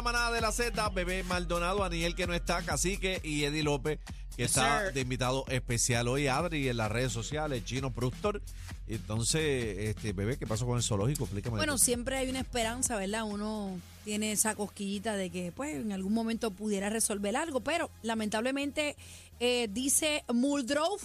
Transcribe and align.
la 0.00 0.04
manada 0.12 0.32
de 0.32 0.40
la 0.40 0.50
Z, 0.50 0.88
Bebé 0.94 1.22
Maldonado, 1.24 1.84
Aniel 1.84 2.14
que 2.14 2.26
no 2.26 2.32
está, 2.32 2.62
Cacique 2.62 3.20
y 3.22 3.44
Eddie 3.44 3.62
López, 3.62 3.98
que 4.34 4.44
Yes, 4.44 4.52
está 4.52 4.84
sir. 4.86 4.94
de 4.94 5.02
invitado 5.02 5.44
especial 5.48 6.08
hoy, 6.08 6.26
Adri, 6.26 6.70
en 6.70 6.78
las 6.78 6.90
redes 6.90 7.12
sociales, 7.12 7.66
Chino 7.66 7.92
Prustor. 7.92 8.40
Entonces, 8.88 9.76
este 9.90 10.14
Bebé, 10.14 10.38
¿qué 10.38 10.46
pasó 10.46 10.64
con 10.64 10.78
el 10.78 10.82
zoológico? 10.82 11.24
Explícame. 11.24 11.58
Bueno, 11.58 11.76
siempre 11.76 12.16
hay 12.16 12.30
una 12.30 12.40
esperanza, 12.40 12.96
¿verdad? 12.96 13.24
Uno 13.24 13.78
tiene 14.04 14.32
esa 14.32 14.54
cosquillita 14.54 15.16
de 15.16 15.28
que, 15.28 15.52
pues, 15.52 15.76
en 15.76 15.92
algún 15.92 16.14
momento 16.14 16.50
pudiera 16.50 16.88
resolver 16.88 17.36
algo, 17.36 17.60
pero 17.60 17.90
lamentablemente 18.02 18.96
eh, 19.38 19.68
dice 19.70 20.24
Muldrow, 20.32 20.96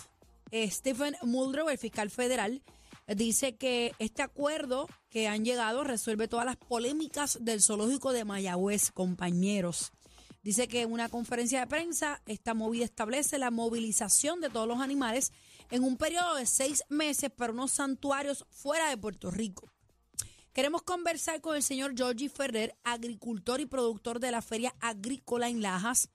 eh, 0.52 0.72
Stephen 0.72 1.18
Muldrow, 1.22 1.68
el 1.68 1.78
fiscal 1.78 2.10
federal, 2.10 2.62
dice 3.08 3.56
que 3.56 3.94
este 4.00 4.22
acuerdo 4.22 4.88
que 5.10 5.28
han 5.28 5.46
llegado 5.46 5.84
resuelve 5.84 6.28
todas 6.28 6.46
las 6.46 6.58
polémicas 6.58 7.38
del 7.42 7.62
zoológico 7.62 8.14
de 8.14 8.26
Mayagüez, 8.26 8.92
compañeros. 8.92 9.92
Dice 10.42 10.68
que 10.68 10.82
en 10.82 10.92
una 10.92 11.10
conferencia 11.10 11.60
de 11.60 11.68
prensa, 11.68 12.22
esta 12.26 12.54
movida 12.54 12.86
establece 12.86 13.40
la 13.40 13.52
movilización 13.52 14.42
de 14.42 14.50
todos 14.50 14.68
los 14.68 14.80
animales 14.80 15.32
en 15.72 15.84
un 15.84 15.98
periodo 15.98 16.36
de 16.36 16.46
seis 16.46 16.84
meses 16.90 17.32
para 17.32 17.52
unos 17.52 17.72
santuarios 17.72 18.46
fuera 18.50 18.90
de 18.90 18.98
Puerto 18.98 19.32
Rico. 19.32 19.68
Queremos 20.54 20.84
conversar 20.84 21.42
con 21.42 21.56
el 21.56 21.64
señor 21.64 21.98
Georgie 21.98 22.30
Ferrer, 22.30 22.78
agricultor 22.84 23.60
y 23.60 23.66
productor 23.66 24.20
de 24.20 24.32
la 24.32 24.42
Feria 24.42 24.74
Agrícola 24.80 25.50
en 25.50 25.62
Lajas, 25.62 26.10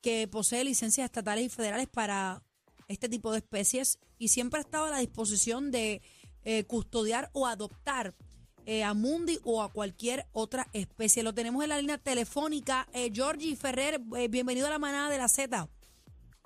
que 0.00 0.26
posee 0.26 0.64
licencias 0.64 1.04
estatales 1.04 1.44
y 1.44 1.48
federales 1.48 1.86
para 1.86 2.42
este 2.88 3.08
tipo 3.08 3.32
de 3.32 3.38
especies 3.38 3.98
y 4.18 4.28
siempre 4.28 4.58
ha 4.58 4.62
estado 4.62 4.86
a 4.86 4.90
la 4.90 4.98
disposición 4.98 5.70
de 5.70 6.02
eh, 6.46 6.64
custodiar 6.64 7.28
o 7.34 7.46
adoptar 7.46 8.14
eh, 8.64 8.82
a 8.82 8.94
Mundi 8.94 9.38
o 9.44 9.62
a 9.62 9.70
cualquier 9.70 10.26
otra 10.32 10.66
especie. 10.72 11.22
Lo 11.22 11.34
tenemos 11.34 11.62
en 11.62 11.68
la 11.68 11.78
línea 11.80 11.98
telefónica. 11.98 12.88
Eh, 12.94 13.10
Georgie 13.12 13.54
Ferrer, 13.56 14.00
eh, 14.16 14.28
bienvenido 14.28 14.66
a 14.66 14.70
la 14.70 14.78
manada 14.78 15.10
de 15.10 15.18
la 15.18 15.28
Z. 15.28 15.68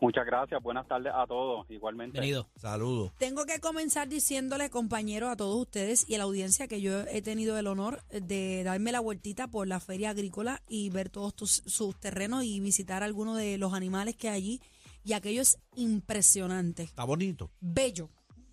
Muchas 0.02 0.24
gracias, 0.24 0.62
buenas 0.62 0.88
tardes 0.88 1.12
a 1.14 1.26
todos, 1.26 1.66
igualmente. 1.70 2.12
Bienvenido. 2.20 2.48
Saludos. 2.56 3.12
Tengo 3.18 3.44
que 3.44 3.60
comenzar 3.60 4.08
diciéndole, 4.08 4.70
compañeros, 4.70 5.30
a 5.30 5.36
todos 5.36 5.54
ustedes 5.60 6.08
y 6.08 6.14
a 6.14 6.18
la 6.18 6.24
audiencia 6.24 6.66
que 6.68 6.80
yo 6.80 7.02
he 7.02 7.20
tenido 7.20 7.58
el 7.58 7.66
honor 7.66 8.02
de 8.08 8.64
darme 8.64 8.92
la 8.92 9.00
vueltita 9.00 9.48
por 9.48 9.68
la 9.68 9.78
feria 9.78 10.08
agrícola 10.10 10.62
y 10.68 10.88
ver 10.88 11.10
todos 11.10 11.34
tus- 11.34 11.62
sus 11.66 11.94
terrenos 12.00 12.44
y 12.44 12.60
visitar 12.60 13.02
algunos 13.02 13.36
de 13.36 13.58
los 13.58 13.74
animales 13.74 14.16
que 14.16 14.30
hay 14.30 14.36
allí. 14.36 14.60
Y 15.04 15.12
aquello 15.12 15.42
es 15.42 15.58
impresionante, 15.76 16.82
Está 16.84 17.04
bonito. 17.04 17.50
bello. 17.60 18.08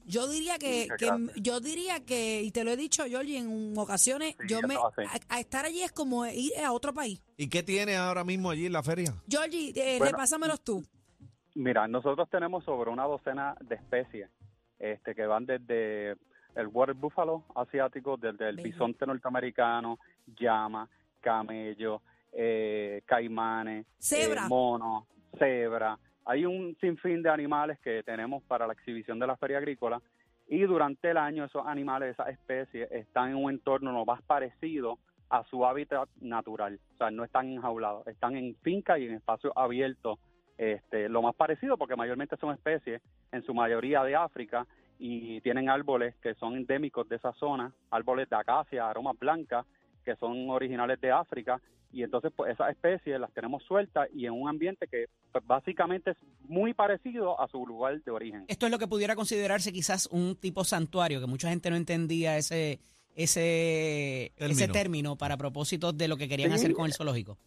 Yo 0.10 0.28
diría 0.28 0.58
que, 0.58 0.88
yo 1.36 1.60
diría 1.60 2.00
que, 2.06 2.42
y 2.42 2.52
te 2.52 2.64
lo 2.64 2.72
he 2.72 2.78
dicho, 2.78 3.04
Georgie, 3.06 3.38
en 3.40 3.78
ocasiones, 3.78 4.36
Sí, 4.40 4.48
yo 4.48 4.62
me 4.62 4.76
a 4.76 4.90
ser. 4.96 5.06
a, 5.06 5.36
a 5.36 5.40
estar 5.42 5.66
allí 5.66 5.84
es 5.84 5.92
como 5.92 6.26
ir 6.26 6.52
a 6.64 6.72
otro 6.72 6.94
país. 6.94 7.22
¿Y 7.36 7.50
qué 7.50 7.62
tiene 7.62 7.98
ahora 7.98 8.24
mismo 8.24 8.50
allí 8.50 8.66
en 8.68 8.72
la 8.74 8.82
feria? 8.84 9.14
Georgie, 9.30 9.74
eh, 9.76 9.98
Bueno. 10.00 10.14
repásamelos 10.14 10.62
tú. 10.62 10.84
Mira, 11.56 11.88
nosotros 11.88 12.30
tenemos 12.30 12.64
sobre 12.64 12.90
una 12.90 13.04
docena 13.04 13.56
de 13.62 13.76
especies 13.76 14.30
este, 14.80 15.14
que 15.14 15.26
van 15.26 15.46
desde 15.46 16.12
el 16.56 16.68
water 16.72 16.96
buffalo 16.96 17.44
asiático, 17.56 18.16
desde 18.16 18.48
el 18.50 18.56
Bello. 18.56 18.70
bisonte 18.70 19.06
norteamericano, 19.06 20.00
llama, 20.40 20.88
camello, 21.20 22.02
eh, 22.32 23.02
caimanes, 23.06 23.86
Cebra. 24.00 24.46
eh, 24.46 24.50
mono, 24.50 25.08
cebra. 25.38 26.00
Hay 26.30 26.45
un 26.45 26.75
sinfín 26.81 27.23
de 27.23 27.30
animales 27.30 27.80
que 27.80 28.03
tenemos 28.03 28.44
para 28.44 28.67
la 28.67 28.73
exhibición 28.73 29.17
de 29.17 29.28
la 29.28 29.38
feria 29.38 29.59
agrícola 29.59 30.02
y 30.50 30.59
durante 30.64 31.11
el 31.11 31.16
año 31.16 31.45
esos 31.45 31.66
animales, 31.66 32.11
esas 32.11 32.28
especies, 32.28 32.92
están 32.92 33.30
en 33.30 33.38
un 33.38 33.50
entorno 33.50 33.94
lo 33.94 34.03
más 34.03 34.22
parecido 34.23 35.00
a 35.30 35.45
su 35.45 35.66
hábitat 35.66 36.09
natural. 36.20 36.81
O 36.95 36.98
sea, 36.98 37.11
no 37.11 37.23
están 37.23 37.48
enjaulados, 37.48 38.05
están 38.08 38.36
en 38.36 38.58
fincas 38.58 39.00
y 39.00 39.05
en 39.05 39.14
espacios 39.14 39.53
abiertos 39.55 40.20
este, 40.58 41.08
lo 41.08 41.22
más 41.22 41.33
parecido, 41.33 41.78
porque 41.78 41.95
mayormente 41.95 42.36
son 42.36 42.53
especies, 42.53 43.02
en 43.31 43.44
su 43.44 43.53
mayoría 43.53 44.03
de 44.03 44.17
África, 44.17 44.67
y 45.00 45.39
tienen 45.42 45.70
árboles 45.70 46.14
que 46.17 46.33
son 46.36 46.58
endémicos 46.58 47.08
de 47.08 47.16
esa 47.16 47.32
zona, 47.33 47.71
árboles 47.89 48.30
de 48.30 48.36
acacia, 48.36 48.89
aromas 48.89 49.17
blancas, 49.17 49.66
que 50.08 50.16
son 50.16 50.50
originales 50.50 51.02
de 51.02 51.12
África, 51.12 51.60
y 51.92 52.02
entonces 52.02 52.32
pues 52.34 52.54
esas 52.54 52.70
especies 52.72 53.20
las 53.20 53.32
tenemos 53.34 53.62
sueltas 53.64 54.08
y 54.14 54.26
en 54.26 54.32
un 54.32 54.48
ambiente 54.48 54.88
que 54.88 55.08
pues, 55.34 55.45
básicamente 55.45 56.12
es 56.12 56.18
muy 56.48 56.73
parecido 56.73 57.40
a 57.42 57.48
su 57.50 57.66
lugar 57.68 58.02
de 58.02 58.12
origen. 58.12 58.46
Esto 58.48 58.67
es 58.67 58.72
lo 58.72 58.80
que 58.80 58.88
pudiera 58.88 59.16
considerarse 59.16 59.73
quizás 59.73 60.08
un 60.08 60.38
tipo 60.38 60.64
santuario, 60.64 61.20
que 61.20 61.28
mucha 61.28 61.50
gente 61.50 61.70
no 61.70 61.76
entendía 61.76 62.38
ese 62.38 62.80
ese 63.16 64.32
Término. 64.38 64.54
ese 64.54 64.67
término 64.72 65.16
para 65.17 65.36
propósitos 65.38 65.98
de 65.98 66.08
lo 66.08 66.16
que 66.17 66.30
querían 66.30 66.52
Sí. 66.52 66.56
hacer 66.56 66.73
con 66.73 66.86
el 66.86 66.94
zoológico. 66.94 67.38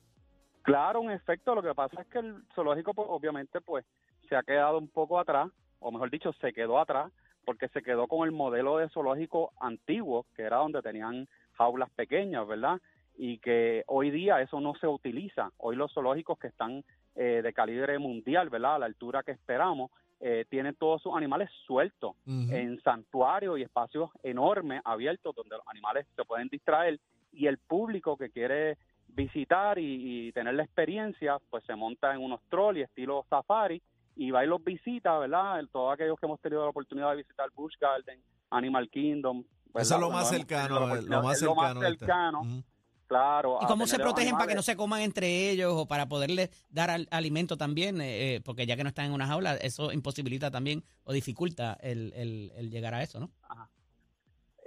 Claro, 0.63 1.03
en 1.05 1.13
efecto, 1.13 1.55
lo 1.55 1.63
que 1.63 1.75
pasa 1.75 2.03
es 2.03 2.07
que 2.09 2.19
el 2.19 2.35
zoológico, 2.55 2.93
pues, 2.93 3.07
obviamente, 3.09 3.61
pues, 3.61 3.85
se 4.29 4.35
ha 4.37 4.43
quedado 4.43 4.79
un 4.79 4.89
poco 4.89 5.19
atrás, 5.19 5.49
o 5.79 5.91
mejor 5.93 6.11
dicho, 6.11 6.33
se 6.41 6.53
quedó 6.53 6.79
atrás, 6.81 7.11
porque 7.45 7.69
se 7.69 7.83
quedó 7.83 8.07
con 8.09 8.27
el 8.27 8.33
modelo 8.33 8.77
de 8.79 8.89
zoológico 8.91 9.53
antiguo, 9.61 10.27
que 10.35 10.43
era 10.43 10.57
donde 10.59 10.83
tenían 10.83 11.29
jaulas 11.61 11.91
pequeñas, 11.91 12.49
¿verdad? 12.49 12.81
Y 13.19 13.37
que 13.39 13.85
hoy 13.87 14.11
día 14.11 14.41
eso 14.41 14.61
no 14.61 14.75
se 14.77 14.87
utiliza. 14.87 15.51
Hoy 15.59 15.77
los 15.77 15.93
zoológicos 15.93 16.39
que 16.39 16.47
están 16.47 16.83
eh, 17.17 17.43
de 17.43 17.53
calibre 17.53 17.99
mundial, 17.99 18.49
¿verdad? 18.49 18.77
A 18.77 18.79
la 18.79 18.87
altura 18.87 19.23
que 19.23 19.33
esperamos, 19.33 19.91
eh, 20.21 20.47
tienen 20.49 20.75
todos 20.75 21.03
sus 21.03 21.15
animales 21.15 21.51
sueltos 21.67 22.15
en 22.27 22.81
santuarios 22.83 23.59
y 23.59 23.63
espacios 23.63 24.11
enormes, 24.23 24.81
abiertos, 24.85 25.35
donde 25.35 25.57
los 25.57 25.67
animales 25.69 26.07
se 26.17 26.25
pueden 26.25 26.49
distraer 26.49 26.99
y 27.33 27.47
el 27.47 27.59
público 27.59 28.17
que 28.17 28.31
quiere 28.31 28.79
visitar 29.09 29.79
y, 29.79 30.29
y 30.29 30.33
tener 30.33 30.55
la 30.55 30.63
experiencia, 30.63 31.39
pues 31.51 31.63
se 31.65 31.75
monta 31.75 32.15
en 32.15 32.23
unos 32.23 32.41
trolleys 32.49 32.89
estilo 32.89 33.27
safari 33.29 33.83
y 34.17 34.31
va 34.31 34.45
y 34.45 34.49
los 34.49 34.63
visita, 34.63 35.19
¿verdad? 35.19 35.63
Todos 35.73 35.95
aquellos 35.95 36.19
que 36.19 36.27
hemos 36.27 36.41
tenido 36.41 36.63
la 36.63 36.71
oportunidad 36.71 37.11
de 37.11 37.17
visitar 37.17 37.49
Busch 37.55 37.79
Garden, 37.79 38.21
Animal 38.51 38.89
Kingdom. 38.91 39.45
¿Verdad? 39.73 39.83
Eso 39.83 39.95
es 39.95 40.01
lo 40.01 40.11
más 40.11 40.29
cercano, 40.29 40.81
lo 40.81 40.87
más 40.87 40.99
es 40.99 41.05
lo 41.07 41.23
más 41.23 41.39
cercano. 41.39 41.83
este. 41.85 41.99
cercano, 42.07 42.65
claro. 43.07 43.59
¿Y 43.63 43.67
cómo 43.67 43.87
se 43.87 43.99
protegen 43.99 44.33
para 44.35 44.47
que 44.47 44.55
no 44.55 44.63
se 44.63 44.77
coman 44.77 45.01
entre 45.03 45.51
ellos 45.51 45.73
o 45.75 45.87
para 45.87 46.09
poderles 46.09 46.51
dar 46.69 46.91
al- 46.91 47.09
alimento 47.11 47.57
también? 47.57 48.01
eh, 48.01 48.37
eh, 48.37 48.41
porque 48.41 48.67
ya 48.67 48.77
que 48.77 48.83
no 48.85 48.89
están 48.89 49.07
en 49.07 49.13
una 49.13 49.27
jaula, 49.27 49.57
eso 49.57 49.93
imposibilita 49.93 50.51
también 50.51 50.85
o 51.05 51.13
dificulta 51.13 51.77
el, 51.81 52.13
el- 52.15 52.53
el 52.57 52.71
llegar 52.71 52.95
a 52.95 53.03
eso, 53.03 53.19
¿no? 53.21 53.31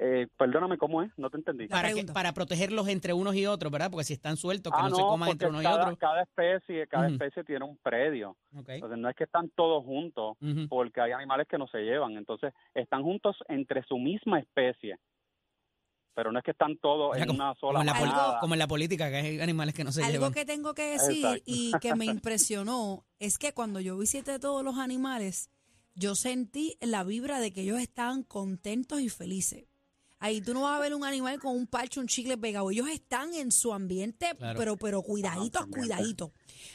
Eh, 0.06 0.28
perdóname, 0.38 0.78
¿cómo 0.78 1.02
es? 1.02 1.10
No 1.16 1.30
te 1.30 1.38
entendí. 1.38 1.68
Para, 1.70 1.94
que, 1.94 2.04
para 2.04 2.34
protegerlos 2.34 2.90
entre 2.90 3.14
unos 3.14 3.36
y 3.36 3.46
otros, 3.46 3.72
¿verdad? 3.72 3.90
Porque 3.90 4.04
si 4.04 4.12
están 4.12 4.36
sueltos, 4.36 4.74
que 4.74 4.80
Ah, 4.82 4.90
no, 4.90 4.96
se 4.98 5.02
coman 5.02 5.30
entre 5.30 5.48
unos 5.48 5.62
y 5.62 5.64
cada, 5.64 5.84
otros. 5.84 5.98
cada 5.98 6.22
especie, 6.24 6.86
cada 6.88 7.08
especie 7.08 7.46
tiene 7.46 7.64
un 7.64 7.78
predio. 7.78 8.36
Entonces 8.68 8.98
no 8.98 9.08
es 9.10 9.16
que 9.16 9.24
están 9.24 9.50
todos 9.56 9.82
juntos, 9.86 10.36
porque 10.68 11.00
hay 11.00 11.14
animales 11.14 11.48
que 11.48 11.58
no 11.58 11.68
se 11.68 11.78
llevan. 11.80 12.18
Entonces 12.18 12.54
están 12.74 13.02
juntos 13.02 13.38
entre 13.48 13.82
su 13.84 13.98
misma 13.98 14.40
especie, 14.40 14.98
pero 16.14 16.34
no 16.34 16.40
es 16.40 16.44
que 16.44 16.52
están 16.52 16.78
todos 16.80 17.12
O 17.12 17.14
sea, 17.14 17.24
en 17.24 17.28
como, 17.30 17.38
una 17.42 17.56
como 17.56 17.60
sola 17.72 17.80
en 17.80 17.86
la 17.86 18.38
como 18.42 18.56
en 18.56 18.60
la 18.60 18.68
política, 18.68 19.10
que 19.10 19.16
hay 19.16 19.40
animales 19.40 19.74
que 19.74 19.86
no 19.86 19.94
se 19.94 20.02
Algo 20.04 20.12
llevan. 20.14 20.34
que 20.34 20.44
tengo 20.44 20.74
que 20.74 20.84
decir 20.92 21.26
Exacto. 21.26 21.44
y 21.46 21.72
que 21.80 21.96
me 21.96 22.06
impresionó 22.08 23.06
es 23.20 23.38
que 23.38 23.54
cuando 23.54 23.80
yo 23.80 23.98
visité 23.98 24.38
todos 24.38 24.66
los 24.66 24.78
animales, 24.80 25.50
yo 25.96 26.16
sentí 26.16 26.78
la 26.82 27.06
vibra 27.06 27.40
de 27.40 27.54
que 27.54 27.62
ellos 27.62 27.80
estaban 27.80 28.24
contentos 28.24 29.00
y 29.00 29.08
felices. 29.08 29.64
Ahí 30.26 30.40
tú 30.40 30.54
no 30.54 30.62
vas 30.62 30.78
a 30.78 30.80
ver 30.80 30.96
un 30.96 31.04
animal 31.04 31.38
con 31.38 31.54
un 31.54 31.68
parche, 31.68 32.00
un 32.00 32.08
chicle 32.08 32.38
pegado. 32.38 32.72
Ellos 32.72 32.88
están 32.88 33.34
en 33.34 33.52
su 33.52 33.74
ambiente, 33.74 34.28
Claro. 34.38 34.58
pero 34.58 34.78
pero 34.78 35.02
cuidaditos, 35.02 35.66
cuidaditos. 35.68 36.32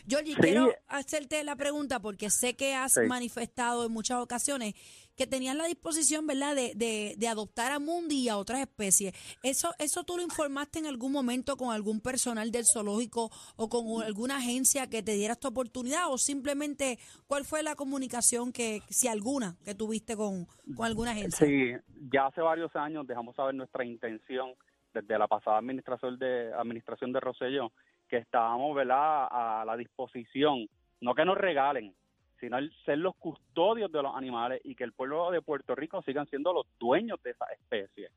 Georgie, 0.06 0.34
Sí. 0.34 0.40
quiero 0.42 0.70
hacerte 0.86 1.42
la 1.44 1.56
pregunta 1.56 1.98
porque 1.98 2.28
sé 2.28 2.56
que 2.56 2.74
has 2.74 2.92
Sí. 2.92 3.00
manifestado 3.08 3.86
en 3.86 3.92
muchas 3.92 4.18
ocasiones 4.18 4.74
que 5.18 5.26
tenías 5.26 5.56
la 5.56 5.64
disposición, 5.64 6.26
¿verdad?, 6.28 6.54
de, 6.54 6.72
de, 6.76 7.14
de 7.18 7.28
adoptar 7.28 7.72
a 7.72 7.80
Mundi 7.80 8.22
y 8.22 8.28
a 8.28 8.38
otras 8.38 8.60
especies. 8.60 9.12
¿Eso, 9.42 9.74
¿Eso 9.80 10.04
tú 10.04 10.16
lo 10.16 10.22
informaste 10.22 10.78
en 10.78 10.86
algún 10.86 11.10
momento 11.10 11.56
con 11.56 11.74
algún 11.74 12.00
personal 12.00 12.52
del 12.52 12.64
zoológico 12.72 13.30
o 13.56 13.68
con 13.68 14.02
alguna 14.04 14.36
agencia 14.36 14.88
que 14.88 15.02
te 15.02 15.14
diera 15.14 15.32
esta 15.32 15.48
oportunidad? 15.48 16.10
¿O 16.10 16.18
simplemente 16.18 16.98
cuál 17.26 17.44
fue 17.44 17.64
la 17.64 17.74
comunicación 17.74 18.52
que, 18.52 18.80
si 18.88 19.08
alguna, 19.08 19.56
que 19.64 19.74
tuviste 19.74 20.16
con, 20.16 20.46
con 20.76 20.86
alguna 20.86 21.10
agencia? 21.10 21.46
Sí, 21.46 21.72
ya 22.12 22.26
hace 22.26 22.40
varios 22.40 22.74
años 22.76 23.04
dejamos 23.04 23.34
saber 23.34 23.56
nuestra 23.56 23.84
intención 23.84 24.52
desde 24.94 25.18
la 25.18 25.26
pasada 25.26 25.58
administración 25.58 26.16
de 26.18 26.52
administración 26.54 27.12
de 27.12 27.20
Rosselló 27.20 27.72
que 28.08 28.18
estábamos, 28.18 28.74
¿verdad?, 28.74 29.26
a 29.30 29.64
la 29.66 29.76
disposición, 29.76 30.68
no 31.00 31.14
que 31.14 31.24
nos 31.24 31.36
regalen, 31.36 31.94
sino 32.40 32.58
el 32.58 32.72
ser 32.84 32.98
los 32.98 33.16
custodios 33.16 33.90
de 33.90 34.02
los 34.02 34.14
animales 34.14 34.60
y 34.64 34.74
que 34.74 34.84
el 34.84 34.92
pueblo 34.92 35.30
de 35.30 35.42
Puerto 35.42 35.74
Rico 35.74 36.02
sigan 36.02 36.26
siendo 36.26 36.52
los 36.52 36.66
dueños 36.78 37.22
de 37.22 37.30
esa 37.30 37.46
especie. 37.46 38.10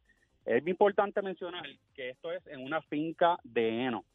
Es 0.45 0.65
importante 0.67 1.21
mencionar 1.21 1.65
que 1.93 2.09
esto 2.09 2.31
es 2.31 2.45
en 2.47 2.63
una 2.63 2.81
finca 2.83 3.37
de 3.43 3.85
heno, 3.85 4.05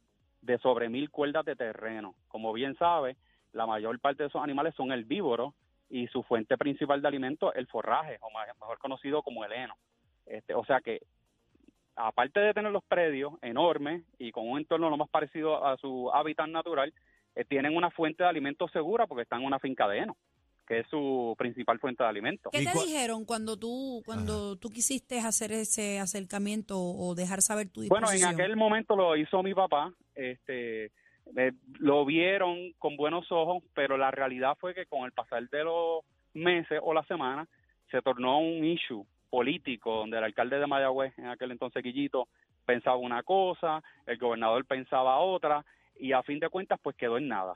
de 0.43 0.59
sobre 0.59 0.89
mil 0.89 1.11
cuerdas 1.11 1.45
de 1.45 1.57
terreno. 1.57 2.15
Como 2.29 2.53
bien 2.53 2.77
sabe, 2.77 3.17
la 3.53 3.67
mayor 3.67 3.99
parte 4.01 4.23
de 4.23 4.29
esos 4.29 4.43
animales 4.43 4.75
son 4.75 4.93
herbívoros 4.93 5.55
y 5.89 6.09
su 6.09 6.23
fuente 6.23 6.59
principal 6.59 7.01
de 7.01 7.09
alimento 7.09 7.53
es 7.53 7.59
el 7.59 7.67
forraje, 7.69 8.19
o 8.21 8.29
mejor 8.31 8.79
conocido 8.79 9.23
como 9.23 9.45
el 9.45 9.53
heno. 9.53 9.75
Este, 10.27 10.55
o 10.55 10.65
sea 10.65 10.81
que 10.81 11.01
aparte 11.95 12.41
de 12.41 12.53
tener 12.53 12.73
los 12.73 12.85
predios 12.85 13.35
enormes 13.43 14.03
y 14.19 14.33
con 14.33 14.49
un 14.49 14.59
entorno 14.59 14.91
lo 14.91 14.97
más 14.97 15.09
parecido 15.09 15.65
a 15.65 15.77
su 15.79 16.11
hábitat 16.13 16.49
natural, 16.49 16.93
eh, 17.37 17.45
tienen 17.45 17.77
una 17.77 17.91
fuente 17.91 18.23
de 18.23 18.29
alimento 18.29 18.67
segura 18.69 19.07
porque 19.07 19.23
están 19.23 19.41
en 19.43 19.47
una 19.47 19.59
finca 19.59 19.87
de 19.87 19.99
heno, 19.99 20.17
que 20.67 20.81
es 20.81 20.87
su 20.89 21.35
principal 21.39 21.79
fuente 21.79 22.03
de 22.03 22.09
alimento. 22.09 22.51
¿Qué 22.51 22.63
¿Y 22.63 22.65
te 22.65 22.73
dijeron 22.73 23.27
cuando 23.27 23.59
tú 23.59 24.03
cuando 24.07 24.57
tú 24.57 24.71
quisiste 24.71 25.21
hacer 25.21 25.53
ese 25.53 26.01
acercamiento 26.01 26.79
o 26.79 27.15
dejar 27.15 27.43
saber 27.43 27.69
tu 27.69 27.87
Bueno, 27.87 28.07
disposición? 28.07 28.33
en 28.33 28.41
aquel 28.41 28.57
momento 28.57 28.97
lo 28.97 29.15
hizo 29.17 29.43
mi 29.43 29.53
papá, 29.53 29.93
este, 30.15 30.87
eh, 31.37 31.53
lo 31.79 32.07
vieron 32.07 32.73
con 32.79 32.97
buenos 32.97 33.31
ojos, 33.31 33.63
pero 33.75 33.99
la 33.99 34.11
realidad 34.11 34.57
fue 34.59 34.75
que 34.75 34.87
con 34.87 35.05
el 35.05 35.13
pasar 35.13 35.47
de 35.51 35.63
los 35.63 36.05
meses 36.33 36.81
o 36.83 36.95
las 36.95 37.07
semanas 37.07 37.49
se 37.91 38.01
tornó 38.01 38.39
un 38.41 38.65
issue 38.65 39.07
político 39.29 39.95
donde 39.97 40.17
el 40.17 40.25
alcalde 40.25 40.59
de 40.59 40.67
Mayagüez, 40.67 41.19
en 41.19 41.27
aquel 41.27 41.51
entonces 41.51 41.83
Guillito, 41.83 42.29
pensaba 42.65 42.97
una 42.97 43.23
cosa, 43.23 43.83
el 44.07 44.17
gobernador 44.17 44.65
pensaba 44.65 45.19
otra 45.19 45.65
y 45.99 46.13
a 46.13 46.23
fin 46.23 46.39
de 46.39 46.49
cuentas 46.49 46.79
pues 46.83 46.97
quedó 46.97 47.19
en 47.19 47.29
nada. 47.29 47.55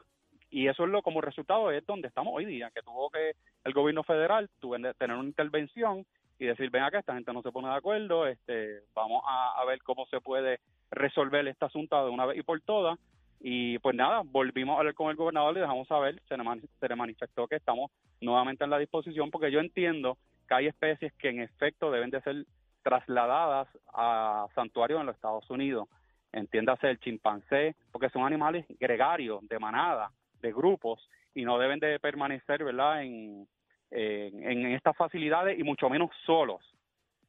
Y 0.50 0.66
eso 0.66 0.84
es 0.84 0.90
lo 0.90 1.02
como 1.02 1.20
resultado 1.20 1.70
es 1.70 1.86
donde 1.86 2.08
estamos 2.08 2.32
hoy 2.34 2.44
día, 2.44 2.70
que 2.74 2.82
tuvo 2.82 3.08
que 3.10 3.32
el 3.64 3.72
gobierno 3.72 4.02
federal 4.02 4.50
tuvo 4.58 4.76
tener 4.76 5.16
una 5.16 5.28
intervención 5.28 6.04
y 6.38 6.46
decir, 6.46 6.70
ven 6.70 6.82
acá, 6.82 6.98
esta 6.98 7.14
gente 7.14 7.32
no 7.32 7.42
se 7.42 7.52
pone 7.52 7.68
de 7.68 7.74
acuerdo, 7.74 8.26
este, 8.26 8.80
vamos 8.94 9.22
a, 9.26 9.62
ver 9.66 9.80
cómo 9.82 10.06
se 10.06 10.20
puede 10.20 10.58
resolver 10.90 11.46
este 11.46 11.66
asunto 11.66 12.02
de 12.04 12.10
una 12.10 12.26
vez 12.26 12.38
y 12.38 12.42
por 12.42 12.60
todas. 12.62 12.98
Y 13.40 13.78
pues 13.78 13.94
nada, 13.94 14.22
volvimos 14.24 14.74
a 14.74 14.78
hablar 14.80 14.94
con 14.94 15.10
el 15.10 15.16
gobernador 15.16 15.56
y 15.56 15.60
dejamos 15.60 15.86
saber, 15.86 16.20
se 16.28 16.36
le, 16.36 16.44
se 16.80 16.88
le 16.88 16.96
manifestó 16.96 17.46
que 17.46 17.56
estamos 17.56 17.90
nuevamente 18.20 18.64
en 18.64 18.70
la 18.70 18.78
disposición, 18.78 19.30
porque 19.30 19.52
yo 19.52 19.60
entiendo 19.60 20.18
que 20.48 20.54
hay 20.54 20.66
especies 20.66 21.12
que 21.14 21.28
en 21.28 21.40
efecto 21.40 21.90
deben 21.90 22.10
de 22.10 22.20
ser 22.22 22.44
trasladadas 22.82 23.68
a 23.92 24.46
santuarios 24.54 25.00
en 25.00 25.06
los 25.06 25.14
Estados 25.14 25.48
Unidos. 25.50 25.88
Entiéndase 26.32 26.88
el 26.88 27.00
chimpancé, 27.00 27.74
porque 27.90 28.10
son 28.10 28.24
animales 28.24 28.64
gregarios, 28.78 29.46
de 29.48 29.58
manada, 29.58 30.10
de 30.40 30.52
grupos, 30.52 31.08
y 31.34 31.44
no 31.44 31.58
deben 31.58 31.80
de 31.80 31.98
permanecer, 31.98 32.64
¿verdad?, 32.64 33.02
en, 33.02 33.48
en, 33.90 34.44
en 34.44 34.66
estas 34.72 34.96
facilidades 34.96 35.58
y 35.58 35.62
mucho 35.62 35.88
menos 35.88 36.10
solos. 36.24 36.60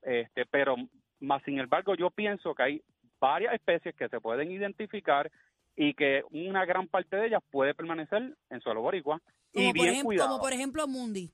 Este, 0.01 0.45
pero 0.45 0.75
más 1.19 1.43
sin 1.43 1.59
embargo, 1.59 1.95
yo 1.95 2.09
pienso 2.09 2.53
que 2.55 2.63
hay 2.63 2.81
varias 3.19 3.53
especies 3.53 3.95
que 3.95 4.09
se 4.09 4.19
pueden 4.19 4.51
identificar 4.51 5.31
y 5.75 5.93
que 5.93 6.23
una 6.31 6.65
gran 6.65 6.87
parte 6.87 7.15
de 7.15 7.27
ellas 7.27 7.43
puede 7.49 7.73
permanecer 7.73 8.35
en 8.49 8.61
suelo 8.61 8.81
boricua 8.81 9.21
como, 9.53 9.65
y 9.65 9.67
por 9.67 9.73
bien 9.73 9.87
ejemplo, 9.87 10.05
cuidado. 10.07 10.29
como 10.29 10.41
por 10.41 10.53
ejemplo 10.53 10.87
Mundi. 10.87 11.31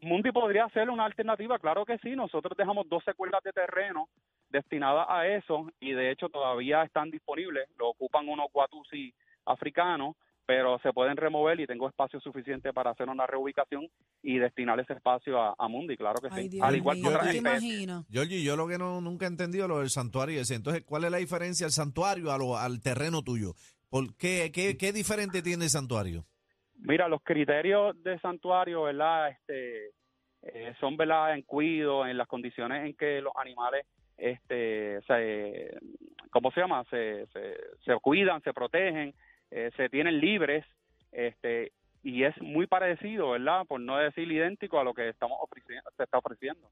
Mundi 0.00 0.32
podría 0.32 0.68
ser 0.70 0.90
una 0.90 1.04
alternativa, 1.04 1.58
claro 1.58 1.84
que 1.84 1.98
sí. 1.98 2.16
Nosotros 2.16 2.56
dejamos 2.56 2.88
12 2.88 3.14
cuerdas 3.14 3.42
de 3.44 3.52
terreno 3.52 4.08
destinadas 4.52 5.06
a 5.08 5.26
eso 5.26 5.66
y 5.80 5.92
de 5.92 6.10
hecho 6.12 6.28
todavía 6.28 6.82
están 6.84 7.10
disponibles. 7.10 7.68
Lo 7.78 7.88
ocupan 7.88 8.28
unos 8.28 8.46
guatusi 8.52 9.12
africanos, 9.46 10.14
pero 10.46 10.78
se 10.80 10.92
pueden 10.92 11.16
remover 11.16 11.58
y 11.60 11.66
tengo 11.66 11.88
espacio 11.88 12.20
suficiente 12.20 12.72
para 12.72 12.90
hacer 12.90 13.08
una 13.08 13.26
reubicación 13.26 13.88
y 14.22 14.38
destinar 14.38 14.78
ese 14.80 14.92
espacio 14.92 15.40
a, 15.40 15.54
a 15.58 15.68
Mundi, 15.68 15.96
claro 15.96 16.20
que 16.20 16.28
Ay, 16.30 16.44
sí. 16.44 16.48
Dios 16.50 16.66
Al 16.66 16.76
igual 16.76 17.00
que 17.00 17.08
otras 17.08 17.22
¿tú 17.26 17.30
te 17.32 17.36
especies. 17.38 17.88
Georgie, 18.10 18.42
yo 18.44 18.56
lo 18.56 18.68
que 18.68 18.78
no 18.78 19.00
nunca 19.00 19.24
he 19.24 19.28
entendido 19.28 19.66
lo 19.66 19.80
del 19.80 19.90
santuario 19.90 20.40
ese. 20.40 20.54
Entonces, 20.54 20.84
¿cuál 20.84 21.04
es 21.04 21.10
la 21.10 21.18
diferencia 21.18 21.64
del 21.66 21.72
santuario 21.72 22.30
a 22.30 22.38
lo- 22.38 22.56
al 22.56 22.80
terreno 22.82 23.22
tuyo? 23.22 23.54
¿Por 23.88 24.16
qué, 24.16 24.50
qué, 24.54 24.76
qué 24.76 24.92
diferente 24.92 25.42
tiene 25.42 25.64
el 25.64 25.70
santuario? 25.70 26.24
Mira, 26.76 27.08
los 27.08 27.22
criterios 27.22 28.00
de 28.02 28.18
santuario, 28.20 28.82
¿verdad? 28.82 29.30
Este, 29.30 29.90
eh, 30.42 30.74
son, 30.80 30.96
¿verdad? 30.96 31.34
En 31.34 31.42
cuido, 31.42 32.04
en 32.06 32.16
las 32.16 32.26
condiciones 32.26 32.84
en 32.86 32.94
que 32.94 33.20
los 33.20 33.32
animales, 33.36 33.86
este, 34.22 35.02
se, 35.02 35.76
¿cómo 36.30 36.52
se 36.52 36.60
llama? 36.60 36.84
Se, 36.90 37.26
se, 37.26 37.56
se 37.84 37.94
cuidan, 38.00 38.40
se 38.42 38.52
protegen, 38.52 39.14
eh, 39.50 39.70
se 39.76 39.88
tienen 39.88 40.20
libres, 40.20 40.64
este, 41.10 41.72
y 42.04 42.22
es 42.22 42.40
muy 42.40 42.68
parecido, 42.68 43.30
¿verdad? 43.30 43.66
Por 43.66 43.80
no 43.80 43.98
decir 43.98 44.30
idéntico 44.30 44.78
a 44.78 44.84
lo 44.84 44.94
que 44.94 45.08
estamos 45.08 45.38
ofreciendo, 45.40 45.90
se 45.96 46.04
está 46.04 46.18
ofreciendo. 46.18 46.68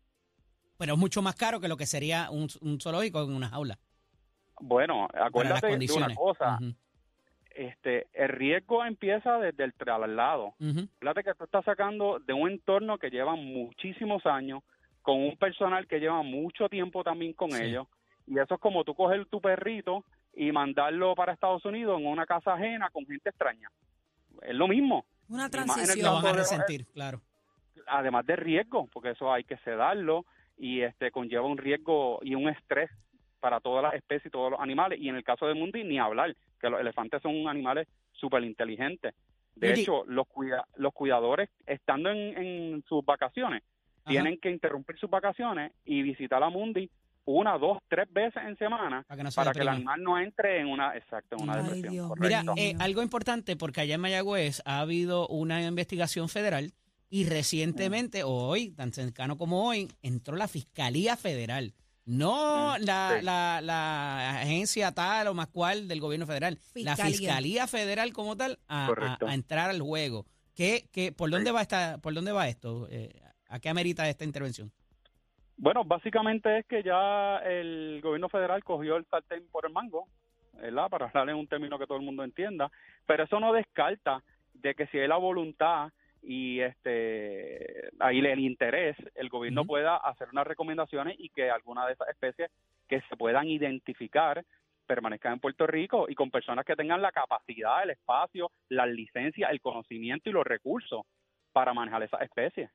Pero 0.78 0.94
es 0.94 0.98
mucho 0.98 1.22
más 1.22 1.34
caro 1.34 1.60
que 1.60 1.68
lo 1.68 1.76
que 1.76 1.86
sería 1.86 2.30
un, 2.30 2.46
un 2.60 2.80
zoológico 2.80 3.22
en 3.24 3.34
una 3.34 3.48
jaula. 3.48 3.78
Bueno, 4.60 5.08
acuérdate 5.12 5.76
de 5.76 5.92
una 5.92 6.14
cosa, 6.14 6.58
este, 7.50 8.06
el 8.12 8.28
riesgo 8.28 8.84
empieza 8.84 9.38
desde 9.38 9.64
el 9.64 9.74
traslado. 9.74 10.54
ujú. 10.60 10.88
Fíjate 11.00 11.24
que 11.24 11.34
tú 11.34 11.44
estás 11.44 11.64
sacando 11.64 12.20
de 12.20 12.32
un 12.32 12.48
entorno 12.50 12.96
que 12.98 13.10
lleva 13.10 13.34
muchísimos 13.34 14.24
años, 14.24 14.62
con 15.02 15.16
un 15.20 15.36
personal 15.36 15.86
que 15.86 15.98
lleva 16.00 16.22
mucho 16.22 16.68
tiempo 16.68 17.02
también 17.04 17.32
con 17.32 17.50
Sí. 17.52 17.62
ellos. 17.64 17.86
Y 18.26 18.38
eso 18.38 18.54
es 18.54 18.60
como 18.60 18.84
tú 18.84 18.94
coger 18.94 19.26
tu 19.26 19.40
perrito 19.40 20.04
y 20.34 20.52
mandarlo 20.52 21.14
para 21.14 21.32
Estados 21.32 21.64
Unidos 21.64 22.00
en 22.00 22.06
una 22.06 22.26
casa 22.26 22.54
ajena 22.54 22.88
con 22.90 23.04
gente 23.06 23.30
extraña. 23.30 23.70
Es 24.42 24.54
lo 24.54 24.68
mismo, 24.68 25.04
Una 25.28 25.44
el 25.44 25.46
Lo 25.46 25.50
transición. 25.50 26.14
van 26.14 26.26
a 26.26 26.32
de- 26.32 26.38
resentir, 26.38 26.86
claro. 26.92 27.20
además 27.86 28.24
de 28.26 28.36
riesgo, 28.36 28.86
porque 28.92 29.10
eso 29.10 29.32
hay 29.32 29.44
que 29.44 29.56
sedarlo 29.58 30.24
y 30.56 30.82
este 30.82 31.10
conlleva 31.10 31.46
un 31.46 31.56
riesgo 31.58 32.20
y 32.22 32.34
un 32.34 32.48
estrés 32.48 32.90
para 33.40 33.58
todas 33.60 33.82
las 33.82 33.94
especies 33.94 34.26
y 34.26 34.30
todos 34.30 34.50
los 34.52 34.60
animales. 34.60 35.00
Y 35.00 35.08
en 35.08 35.16
el 35.16 35.24
caso 35.24 35.46
de 35.46 35.54
Mundi, 35.54 35.82
ni 35.82 35.98
hablar, 35.98 36.36
que 36.60 36.68
los 36.68 36.78
elefantes 36.80 37.22
son 37.22 37.48
animales 37.48 37.88
súper 38.12 38.44
inteligentes. 38.44 39.14
De 39.56 39.72
Oye. 39.72 39.82
hecho, 39.82 40.04
los, 40.06 40.26
cuida- 40.28 40.66
los 40.76 40.92
cuidadores, 40.92 41.48
estando 41.66 42.10
en, 42.10 42.36
en 42.38 42.84
sus 42.88 43.04
vacaciones. 43.04 43.62
Tienen 44.14 44.38
que 44.40 44.50
interrumpir 44.50 44.98
sus 44.98 45.08
vacaciones 45.10 45.72
y 45.84 46.02
visitar 46.02 46.42
a 46.42 46.48
Mundi 46.50 46.90
una, 47.26 47.58
dos, 47.58 47.78
tres 47.88 48.12
veces 48.12 48.42
en 48.44 48.56
semana 48.56 49.04
Para 49.06 49.16
que 49.18 49.22
no 49.24 49.30
se 49.30 49.36
para 49.36 49.52
que 49.52 49.60
el 49.60 49.68
animal 49.68 50.02
no 50.02 50.18
entre 50.18 50.60
en 50.60 50.66
una, 50.66 50.96
exacto, 50.96 51.36
en 51.36 51.42
una 51.42 51.54
Ay, 51.54 51.62
depresión. 51.62 51.92
Dios 51.92 52.10
Mira, 52.18 52.42
correcto. 52.44 52.54
eh, 52.56 52.74
algo 52.80 53.02
importante, 53.02 53.56
porque 53.56 53.82
allá 53.82 53.94
en 53.94 54.00
Mayagüez 54.00 54.62
ha 54.64 54.80
habido 54.80 55.28
una 55.28 55.62
investigación 55.62 56.28
federal 56.28 56.72
y 57.08 57.24
recientemente, 57.28 58.22
o 58.24 58.30
hoy, 58.30 58.70
tan 58.70 58.92
cercano 58.92 59.36
como 59.36 59.66
hoy, 59.68 59.88
entró 60.02 60.36
la 60.36 60.48
Fiscalía 60.48 61.16
Federal. 61.16 61.74
No 62.06 62.76
Mm, 62.78 62.84
la, 62.84 63.16
sí. 63.18 63.24
la, 63.24 63.60
la 63.62 64.30
agencia 64.40 64.90
tal 64.92 65.28
o 65.28 65.34
más 65.34 65.48
cual 65.48 65.86
del 65.86 66.00
gobierno 66.00 66.26
federal. 66.26 66.58
La 66.74 66.96
Fiscalía. 66.96 67.66
Federal 67.68 68.12
como 68.12 68.36
tal 68.36 68.58
a, 68.66 68.84
a- 68.84 68.88
Correcto. 68.88 69.26
a 69.28 69.34
entrar 69.34 69.70
al 69.70 69.80
juego. 69.80 70.26
¿Qué, 70.54 70.88
qué, 70.92 71.12
por, 71.12 71.30
dónde 71.30 71.52
va 71.52 71.62
esta, 71.62 71.98
¿Por 71.98 72.14
dónde 72.14 72.32
va 72.32 72.48
esto? 72.48 72.88
Eh, 72.90 73.10
¿A 73.50 73.58
qué 73.58 73.68
amerita 73.68 74.08
esta 74.08 74.24
intervención? 74.24 74.70
Bueno, 75.56 75.84
básicamente 75.84 76.58
es 76.58 76.66
que 76.66 76.82
ya 76.82 77.38
el 77.38 78.00
gobierno 78.02 78.28
federal 78.28 78.62
cogió 78.64 78.96
el 78.96 79.04
sartén 79.06 79.46
por 79.50 79.66
el 79.66 79.72
mango, 79.72 80.06
¿verdad? 80.54 80.88
Para 80.88 81.06
hablar 81.06 81.28
en 81.30 81.36
un 81.36 81.48
término 81.48 81.78
que 81.78 81.86
todo 81.86 81.98
el 81.98 82.04
mundo 82.04 82.24
entienda, 82.24 82.70
pero 83.06 83.24
eso 83.24 83.40
no 83.40 83.52
descarta 83.52 84.22
de 84.54 84.74
que 84.74 84.86
si 84.86 84.98
hay 84.98 85.08
la 85.08 85.16
voluntad 85.16 85.90
y 86.22 86.60
este 86.60 87.90
ahí 87.98 88.20
el 88.20 88.40
interés, 88.40 88.96
el 89.14 89.28
gobierno 89.28 89.64
pueda 89.64 89.96
hacer 89.96 90.28
unas 90.32 90.46
recomendaciones 90.46 91.16
y 91.18 91.28
que 91.30 91.50
alguna 91.50 91.86
de 91.86 91.94
esas 91.94 92.08
especies 92.08 92.50
que 92.88 93.00
se 93.02 93.16
puedan 93.16 93.48
identificar 93.48 94.44
permanezcan 94.86 95.34
en 95.34 95.40
Puerto 95.40 95.66
Rico 95.66 96.06
y 96.08 96.14
con 96.14 96.30
personas 96.30 96.64
que 96.64 96.76
tengan 96.76 97.02
la 97.02 97.12
capacidad, 97.12 97.82
el 97.82 97.90
espacio, 97.90 98.50
las 98.68 98.88
licencias, 98.88 99.50
el 99.50 99.60
conocimiento 99.60 100.30
y 100.30 100.32
los 100.32 100.44
recursos 100.44 101.02
para 101.52 101.74
manejar 101.74 102.02
esas 102.02 102.22
especies. 102.22 102.70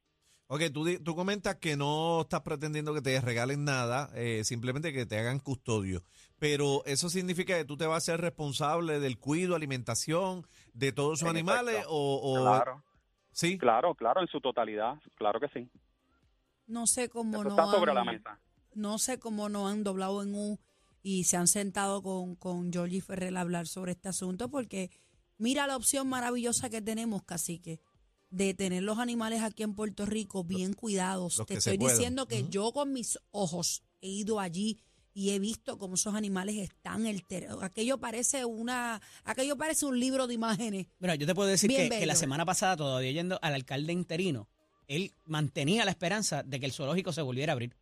Ok, 0.48 0.62
tú, 0.72 0.86
di- 0.86 1.00
tú 1.00 1.16
comentas 1.16 1.56
que 1.56 1.76
no 1.76 2.22
estás 2.22 2.42
pretendiendo 2.42 2.94
que 2.94 3.02
te 3.02 3.20
regalen 3.20 3.64
nada, 3.66 4.12
eh, 4.14 4.44
simplemente 4.44 4.94
que 4.94 5.06
te 5.08 5.18
hagan 5.18 5.40
custodio. 5.40 6.04
Pero 6.38 6.84
eso 6.86 7.10
significa 7.10 7.58
que 7.58 7.66
tú 7.66 7.78
te 7.78 7.88
vas 7.88 7.98
a 8.04 8.06
ser 8.12 8.22
responsable 8.22 9.00
del 9.00 9.18
cuido, 9.18 9.56
alimentación 9.56 10.46
de 10.74 10.92
todos 10.92 11.20
esos 11.20 11.30
En 11.30 11.36
animales 11.38 11.76
efecto. 11.76 11.92
o, 11.92 12.40
o- 12.40 12.44
Claro, 12.44 12.84
sí. 13.32 13.58
claro, 13.58 13.96
claro, 13.96 14.22
en 14.22 14.28
su 14.28 14.40
totalidad, 14.40 14.96
claro 15.16 15.40
que 15.40 15.48
sí. 15.50 15.68
No 16.68 16.86
sé 16.86 17.10
cómo 17.10 17.36
Eso 17.42 17.44
no 17.44 17.50
está 17.50 17.72
sobre 17.72 17.92
han- 17.92 17.96
la 17.96 18.04
mesa. 18.04 18.40
no 18.76 19.00
sé 19.00 19.18
cómo 19.18 19.50
no 19.50 19.68
han 19.68 19.84
doblado 19.84 20.22
en 20.22 20.36
U 20.36 20.60
y 21.02 21.24
se 21.24 21.38
han 21.38 21.48
sentado 21.48 22.04
con, 22.04 22.36
con 22.36 22.72
Georgie 22.72 23.02
Ferrer 23.02 23.36
a 23.38 23.42
hablar 23.42 23.66
sobre 23.68 23.94
este 23.94 24.10
asunto, 24.10 24.50
porque 24.50 24.92
mira 25.40 25.66
la 25.66 25.76
opción 25.76 26.08
maravillosa 26.08 26.70
que 26.70 26.82
tenemos, 26.82 27.24
cacique, 27.24 27.80
de 28.30 28.54
tener 28.54 28.84
los 28.84 29.00
animales 29.00 29.42
aquí 29.42 29.64
en 29.64 29.74
Puerto 29.76 30.06
Rico 30.06 30.44
bien 30.44 30.74
cuidados. 30.74 31.38
los 31.38 31.48
Te 31.48 31.56
estoy 31.56 31.78
diciendo 31.78 32.28
que 32.28 32.48
yo 32.50 32.72
con 32.74 32.92
mis 32.94 33.20
ojos 33.32 33.84
he 34.02 34.10
ido 34.10 34.40
allí 34.40 34.80
y 35.14 35.30
he 35.30 35.40
visto 35.40 35.78
cómo 35.78 35.96
esos 35.96 36.14
animales 36.14 36.58
están 36.58 37.06
el 37.06 37.24
aquello 37.62 37.98
parece 37.98 38.44
una 38.44 39.02
aquello 39.24 39.56
parece 39.56 39.86
un 39.86 39.98
libro 39.98 40.28
de 40.28 40.34
imágenes 40.34 40.88
Mira, 41.00 41.16
yo 41.16 41.26
te 41.26 41.34
puedo 41.34 41.48
decir 41.48 41.70
que, 41.70 41.88
que 41.88 42.06
la 42.06 42.16
semana 42.16 42.44
pasada, 42.46 42.76
todavía 42.76 43.12
yendo 43.12 43.40
al 43.42 43.54
alcalde 43.54 43.94
interino, 43.94 44.50
él 44.88 45.14
mantenía 45.24 45.86
la 45.86 45.92
esperanza 45.92 46.44
de 46.44 46.60
que 46.60 46.66
el 46.66 46.74
zoológico 46.74 47.14
se 47.14 47.22
volviera 47.22 47.54
a 47.54 47.56
abrir. 47.56 47.76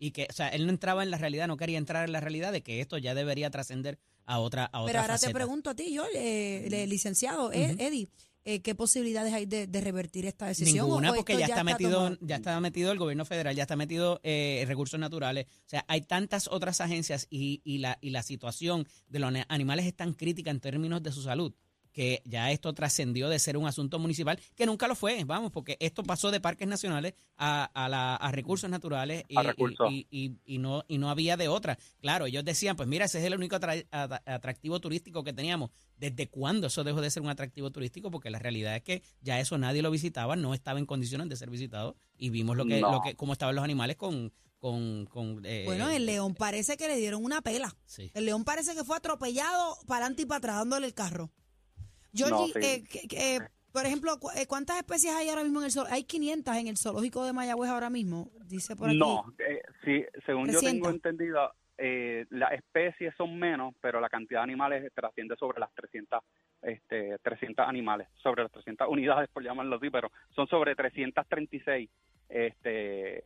Y 0.00 0.12
que, 0.12 0.26
o 0.30 0.32
sea, 0.32 0.48
él 0.48 0.64
no 0.64 0.70
entraba 0.72 1.02
en 1.02 1.10
la 1.10 1.18
realidad, 1.18 1.46
no 1.48 1.56
quería 1.56 1.76
entrar 1.76 2.04
en 2.04 2.12
la 2.12 2.20
realidad 2.20 2.52
de 2.52 2.62
que 2.62 2.80
esto 2.80 2.98
ya 2.98 3.14
debería 3.14 3.50
trascender 3.50 3.98
a 4.24 4.38
otra, 4.38 4.64
a 4.66 4.80
otra 4.80 4.86
Pero 4.92 5.00
ahora 5.00 5.14
faceta. 5.14 5.30
te 5.30 5.34
pregunto 5.34 5.70
a 5.70 5.74
ti, 5.74 5.92
yo, 5.92 6.04
eh, 6.14 6.66
le- 6.70 6.86
licenciado 6.86 7.48
Ujú. 7.48 7.56
Eddie, 7.56 8.08
eh, 8.54 8.60
¿qué 8.62 8.74
posibilidades 8.74 9.32
hay 9.34 9.46
de, 9.46 9.66
de 9.66 9.80
revertir 9.80 10.24
esta 10.26 10.46
decisión? 10.46 10.86
Ninguna, 10.86 11.12
¿O 11.12 11.14
porque 11.16 11.36
ya, 11.38 11.46
está 11.46 11.64
metido, 11.64 11.90
tomado? 12.04 12.18
ya 12.20 12.36
está 12.36 12.60
metido 12.60 12.92
el 12.92 12.98
gobierno 12.98 13.24
federal, 13.24 13.54
ya 13.54 13.62
está 13.62 13.76
metido 13.76 14.20
eh, 14.22 14.64
recursos 14.66 14.98
naturales. 14.98 15.46
O 15.66 15.68
sea, 15.68 15.84
hay 15.88 16.00
tantas 16.02 16.48
otras 16.48 16.80
agencias 16.80 17.26
y, 17.30 17.60
y 17.64 17.78
la, 17.78 17.98
y 18.00 18.10
la 18.10 18.22
situación 18.22 18.86
de 19.08 19.18
los 19.18 19.32
animales 19.48 19.86
es 19.86 19.94
tan 19.94 20.14
crítica 20.14 20.50
en 20.50 20.60
términos 20.60 21.02
de 21.02 21.12
su 21.12 21.22
salud 21.22 21.52
que 21.90 22.22
ya 22.26 22.52
esto 22.52 22.72
trascendió 22.74 23.28
de 23.28 23.38
ser 23.40 23.56
un 23.56 23.66
asunto 23.66 23.98
municipal, 23.98 24.38
que 24.54 24.66
nunca 24.66 24.86
lo 24.86 24.94
fue, 24.94 25.24
vamos, 25.24 25.50
porque 25.50 25.76
esto 25.80 26.04
pasó 26.04 26.30
de 26.30 26.38
parques 26.40 26.68
nacionales 26.68 27.14
a, 27.36 27.64
a, 27.64 27.88
la- 27.88 28.14
a 28.14 28.30
recursos 28.30 28.70
naturales 28.70 29.24
y, 29.26 29.36
A 29.36 29.42
recursos. 29.42 29.90
y- 29.90 30.06
y- 30.10 30.36
y 30.44 30.58
no, 30.58 30.84
y 30.86 30.98
no 30.98 31.10
había 31.10 31.36
de 31.36 31.48
otra. 31.48 31.76
Claro, 32.00 32.26
ellos 32.26 32.44
decían, 32.44 32.76
pues 32.76 32.88
mira, 32.88 33.06
ese 33.06 33.18
es 33.18 33.24
el 33.24 33.34
único 33.34 33.56
atra- 33.56 33.84
atra- 33.90 34.22
atractivo 34.26 34.78
turístico 34.78 35.24
que 35.24 35.32
teníamos. 35.32 35.70
¿Desde 35.98 36.28
cuándo 36.28 36.68
eso 36.68 36.84
dejó 36.84 37.00
de 37.00 37.10
ser 37.10 37.22
un 37.22 37.28
atractivo 37.28 37.70
turístico? 37.70 38.10
Porque 38.10 38.30
la 38.30 38.38
realidad 38.38 38.76
es 38.76 38.82
que 38.82 39.02
ya 39.20 39.38
eso 39.40 39.58
nadie 39.58 39.82
lo 39.82 39.90
visitaba, 39.90 40.36
no 40.36 40.54
estaba 40.54 40.78
en 40.78 40.86
condiciones 40.86 41.28
de 41.28 41.36
ser 41.36 41.50
visitado 41.50 41.96
y 42.16 42.30
vimos 42.30 42.56
lo 42.56 42.64
que, 42.66 42.80
No. 42.80 42.92
lo 42.92 43.00
que 43.02 43.14
cómo 43.14 43.32
estaban 43.32 43.54
los 43.56 43.64
animales 43.64 43.96
con... 43.96 44.32
con, 44.58 45.06
con 45.06 45.40
eh, 45.44 45.62
Bueno, 45.66 45.88
el 45.90 46.06
león 46.06 46.34
parece 46.34 46.76
que 46.76 46.88
le 46.88 46.96
dieron 46.96 47.24
una 47.24 47.42
pela. 47.42 47.74
Sí. 47.84 48.10
El 48.14 48.26
león 48.26 48.44
parece 48.44 48.74
que 48.74 48.84
fue 48.84 48.96
atropellado 48.96 49.76
para 49.86 50.04
adelante 50.06 50.22
y 50.22 50.26
para 50.26 50.38
atrás 50.38 50.56
dándole 50.56 50.86
el 50.86 50.94
carro. 50.94 51.30
Georgie, 52.14 52.36
No, 52.36 52.46
sí. 52.46 52.52
eh, 52.62 52.84
que- 52.88 53.06
que, 53.08 53.36
eh, 53.36 53.40
por 53.72 53.84
ejemplo, 53.86 54.18
cu- 54.18 54.30
eh, 54.34 54.46
¿cuántas 54.46 54.76
especies 54.78 55.14
hay 55.14 55.28
ahora 55.28 55.42
mismo 55.44 55.60
en 55.60 55.66
el 55.66 55.72
zoológico? 55.72 55.94
Hay 55.94 56.04
500 56.04 56.56
en 56.56 56.68
el 56.68 56.76
zoológico 56.78 57.24
de 57.24 57.32
Mayagüez 57.32 57.70
ahora 57.70 57.90
mismo, 57.90 58.30
dice 58.46 58.74
por 58.76 58.88
aquí. 58.88 58.98
No, 58.98 59.24
eh, 59.38 59.60
sí, 59.84 60.02
según 60.26 60.46
yo 60.46 60.58
300. 60.58 60.62
tengo 60.62 60.90
entendido, 60.90 61.38
eh, 61.78 62.26
las 62.30 62.52
especies 62.52 63.14
son 63.16 63.38
menos, 63.38 63.72
pero 63.80 64.00
la 64.00 64.08
cantidad 64.08 64.40
de 64.40 64.44
animales 64.44 64.92
trasciende 64.94 65.36
sobre 65.36 65.60
las 65.60 65.72
300, 65.74 66.20
este, 66.62 67.18
300 67.22 67.66
animales, 67.68 68.08
sobre 68.20 68.42
las 68.42 68.50
300 68.52 68.88
unidades, 68.88 69.30
por 69.30 69.44
llamarlo 69.44 69.76
así, 69.76 69.88
pero 69.88 70.10
son 70.34 70.48
sobre 70.48 70.74
336, 70.74 71.88
este, 72.28 73.22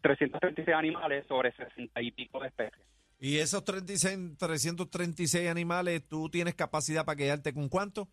336 0.00 0.76
animales 0.76 1.24
sobre 1.28 1.52
60 1.52 2.02
y 2.02 2.10
pico 2.10 2.40
de 2.40 2.48
especies. 2.48 2.84
Y 3.20 3.38
esos 3.38 3.64
36, 3.64 4.36
336 4.38 5.48
animales, 5.48 6.06
¿tú 6.08 6.28
tienes 6.28 6.54
capacidad 6.54 7.04
para 7.04 7.16
quedarte 7.16 7.54
con 7.54 7.68
cuánto? 7.68 8.08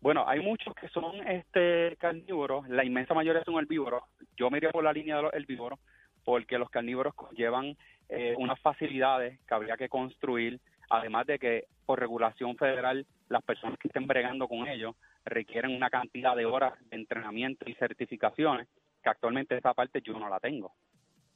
Bueno, 0.00 0.28
hay 0.28 0.40
muchos 0.40 0.74
que 0.74 0.88
son 0.88 1.26
este 1.26 1.96
carnívoros, 1.96 2.68
la 2.68 2.84
inmensa 2.84 3.14
mayoría 3.14 3.42
son 3.44 3.58
herbívoros. 3.58 4.02
Yo 4.36 4.50
me 4.50 4.58
iría 4.58 4.70
por 4.70 4.84
la 4.84 4.92
línea 4.92 5.16
de 5.16 5.22
los 5.22 5.32
herbívoros 5.32 5.78
porque 6.26 6.58
los 6.58 6.68
carnívoros 6.70 7.14
llevan 7.36 7.76
eh, 8.08 8.34
unas 8.36 8.58
facilidades 8.60 9.38
que 9.46 9.54
habría 9.54 9.76
que 9.76 9.88
construir, 9.88 10.60
además 10.90 11.24
de 11.26 11.38
que 11.38 11.64
por 11.86 12.00
regulación 12.00 12.56
federal 12.56 13.06
las 13.28 13.44
personas 13.44 13.78
que 13.78 13.86
estén 13.86 14.08
bregando 14.08 14.48
con 14.48 14.66
ellos 14.66 14.96
requieren 15.24 15.74
una 15.74 15.88
cantidad 15.88 16.34
de 16.34 16.44
horas 16.44 16.74
de 16.90 16.96
entrenamiento 16.96 17.64
y 17.70 17.74
certificaciones 17.74 18.66
que 19.04 19.08
actualmente 19.08 19.56
esa 19.56 19.72
parte 19.72 20.02
yo 20.02 20.18
no 20.18 20.28
la 20.28 20.40
tengo. 20.40 20.74